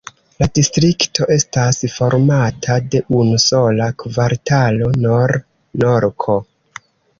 [0.43, 6.43] La distrikto estas formata de unu sola kvartalo: Nor-Norko.